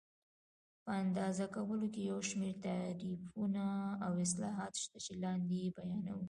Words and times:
په 0.83 0.91
اندازه 1.03 1.45
کولو 1.55 1.87
کې 1.93 2.01
یو 2.11 2.19
شمېر 2.29 2.55
تعریفونه 2.67 3.65
او 4.05 4.11
اصلاحات 4.25 4.73
شته 4.83 4.97
چې 5.05 5.13
لاندې 5.23 5.55
یې 5.63 5.69
بیانوو. 5.77 6.19